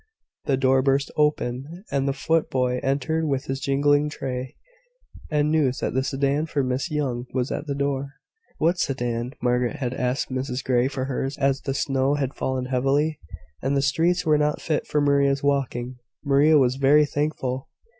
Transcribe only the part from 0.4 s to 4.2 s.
The door burst open, and the foot boy entered with his jingling